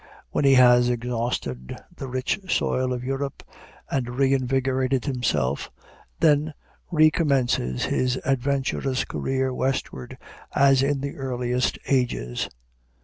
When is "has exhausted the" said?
0.55-2.07